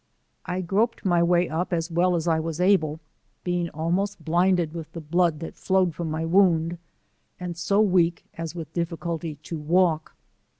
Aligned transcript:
I 0.47 0.61
groped 0.61 1.05
my 1.05 1.21
way 1.21 1.47
up 1.47 1.71
as 1.71 1.91
well 1.91 2.15
as 2.15 2.27
I 2.27 2.39
was 2.39 2.59
able 2.59 2.99
being 3.43 3.69
almost 3.69 4.25
blinded 4.25 4.73
with 4.73 4.91
the 4.93 4.99
blood 4.99 5.41
that 5.41 5.53
flowed 5.55 5.93
from 5.93 6.09
my 6.09 6.25
wound, 6.25 6.79
and 7.39 7.55
so 7.55 7.85
'veak 7.87 8.23
as 8.35 8.55
with 8.55 8.73
difficulty 8.73 9.35
to 9.43 9.59
walk. 9.59 10.15